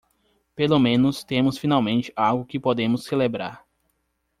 [0.55, 3.63] Pelo menos temos finalmente algo que podemos celebrar.